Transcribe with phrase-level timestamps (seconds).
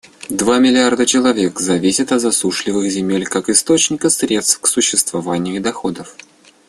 [0.31, 6.15] Два миллиарда человек зависят от засушливых земель как источника средств к существованию и доходов.